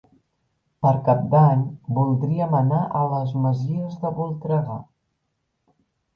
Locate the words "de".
4.07-4.13